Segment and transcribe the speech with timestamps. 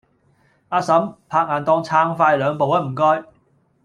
[0.69, 3.23] 阿嬸，拍硬檔撐快兩步吖唔該